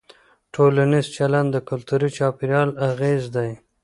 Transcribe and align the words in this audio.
ټولنیز 0.53 1.05
چلند 1.17 1.49
د 1.51 1.57
کلتوري 1.69 2.09
چاپېریال 2.17 2.69
اغېز 2.89 3.23
دی. 3.35 3.51